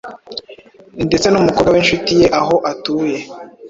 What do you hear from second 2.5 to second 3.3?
atuye.